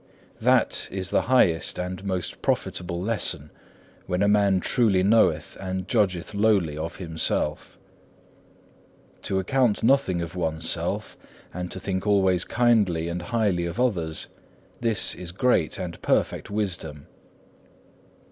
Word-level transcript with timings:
4. 0.37 0.45
That 0.45 0.87
is 0.91 1.11
the 1.11 1.21
highest 1.29 1.77
and 1.77 2.03
most 2.03 2.41
profitable 2.41 2.99
lesson, 2.99 3.51
when 4.07 4.23
a 4.23 4.27
man 4.27 4.59
truly 4.59 5.03
knoweth 5.03 5.55
and 5.59 5.87
judgeth 5.87 6.33
lowly 6.33 6.75
of 6.75 6.95
himself. 6.95 7.77
To 9.21 9.37
account 9.37 9.83
nothing 9.83 10.19
of 10.19 10.35
one's 10.35 10.67
self, 10.67 11.19
and 11.53 11.69
to 11.69 11.79
think 11.79 12.07
always 12.07 12.45
kindly 12.45 13.09
and 13.09 13.21
highly 13.21 13.67
of 13.67 13.79
others, 13.79 14.27
this 14.79 15.13
is 15.13 15.31
great 15.31 15.77
and 15.77 16.01
perfect 16.01 16.49
wisdom. 16.49 17.05